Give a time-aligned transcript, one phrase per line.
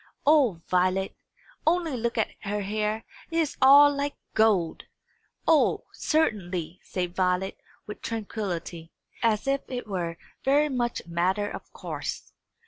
[0.25, 1.15] "O Violet,
[1.67, 3.05] only look at her hair!
[3.29, 4.85] It is all like gold!"
[5.47, 8.91] "O, certainly," said Violet, with tranquillity,
[9.21, 12.33] as if it were very much a matter of course.